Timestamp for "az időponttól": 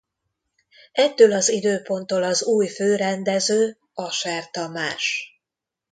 1.31-2.23